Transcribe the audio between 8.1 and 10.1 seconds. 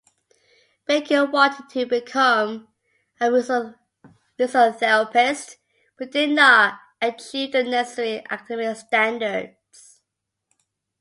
academic standards.